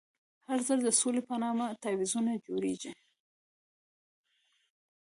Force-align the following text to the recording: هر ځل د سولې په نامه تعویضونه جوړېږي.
هر 0.47 0.59
ځل 0.67 0.79
د 0.83 0.89
سولې 0.99 1.21
په 1.29 1.35
نامه 1.43 1.65
تعویضونه 1.83 2.31
جوړېږي. 2.45 2.93